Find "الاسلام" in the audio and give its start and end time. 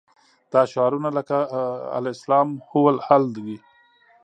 1.99-2.47